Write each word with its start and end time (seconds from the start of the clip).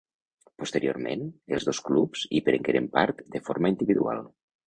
Posteriorment, 0.61 1.25
els 1.57 1.67
dos 1.67 1.81
clubs 1.91 2.23
hi 2.39 2.43
prengueren 2.49 2.87
part 2.97 3.23
de 3.35 3.45
forma 3.51 3.73
individual. 3.77 4.27